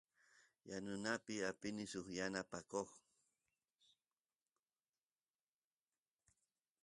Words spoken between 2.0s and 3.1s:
yanapakoq